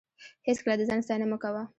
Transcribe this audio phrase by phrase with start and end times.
[0.47, 1.63] هېڅکله د ځان ستاینه مه کوه.